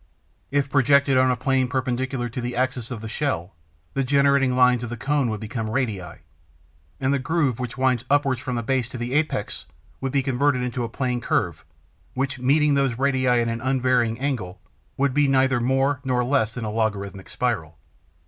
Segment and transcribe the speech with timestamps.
[0.49, 3.53] If projected on a plane perpendicular to the axis of the shell,
[3.93, 6.01] the generating lines of the cone would become radii;
[6.99, 9.65] and the groove which winds upwards from the base to the apex
[9.99, 11.63] would be converted into a plane curve
[12.15, 14.59] which, meeting those radii at an unvarying angle,
[14.97, 17.77] would be neither more nor less than a logarithmic spiral.